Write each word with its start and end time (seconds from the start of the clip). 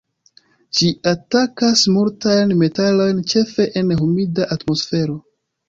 Ĝi 0.77 0.87
atakas 1.11 1.83
multajn 1.99 2.55
metalojn 2.63 3.21
ĉefe 3.35 3.69
en 3.83 3.95
humida 4.03 4.51
atmosfero. 4.59 5.23